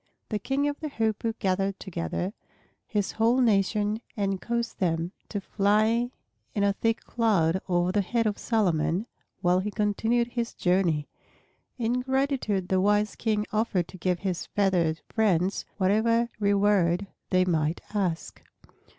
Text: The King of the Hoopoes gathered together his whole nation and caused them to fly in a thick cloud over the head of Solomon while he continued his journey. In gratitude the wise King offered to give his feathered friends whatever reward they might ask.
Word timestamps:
The 0.29 0.39
King 0.39 0.67
of 0.67 0.79
the 0.79 0.89
Hoopoes 0.89 1.35
gathered 1.37 1.79
together 1.79 2.33
his 2.87 3.11
whole 3.11 3.39
nation 3.39 4.01
and 4.17 4.41
caused 4.41 4.79
them 4.79 5.11
to 5.29 5.39
fly 5.39 6.09
in 6.55 6.63
a 6.63 6.73
thick 6.73 7.01
cloud 7.01 7.61
over 7.69 7.91
the 7.91 8.01
head 8.01 8.25
of 8.25 8.39
Solomon 8.39 9.05
while 9.41 9.59
he 9.59 9.69
continued 9.69 10.29
his 10.29 10.55
journey. 10.55 11.07
In 11.77 11.99
gratitude 12.01 12.69
the 12.69 12.81
wise 12.81 13.15
King 13.15 13.45
offered 13.53 13.87
to 13.89 13.97
give 13.99 14.21
his 14.21 14.47
feathered 14.47 15.01
friends 15.07 15.65
whatever 15.77 16.29
reward 16.39 17.05
they 17.29 17.45
might 17.45 17.79
ask. 17.93 18.41